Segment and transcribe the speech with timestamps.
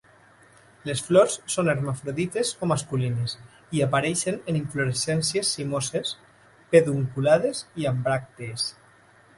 [0.89, 3.35] Les flors són hermafrodites o masculines
[3.81, 6.17] i apareixen en inflorescències cimoses,
[6.75, 8.69] pedunculades i amb bràctees.